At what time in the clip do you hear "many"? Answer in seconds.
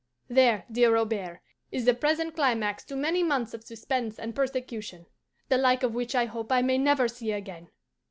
2.95-3.21